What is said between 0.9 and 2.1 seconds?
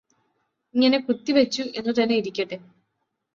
കുത്തിവെച്ചു എന്നു